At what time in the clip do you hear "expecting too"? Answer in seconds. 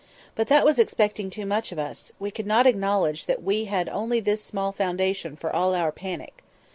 0.79-1.45